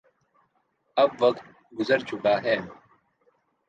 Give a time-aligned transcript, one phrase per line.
[0.97, 1.43] اب وقت
[1.79, 2.55] گزر چکا ہے۔